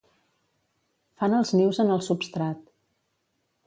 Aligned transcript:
Fan 1.21 1.37
els 1.41 1.53
nius 1.59 1.83
en 1.87 1.95
el 1.99 2.05
substrat. 2.09 2.69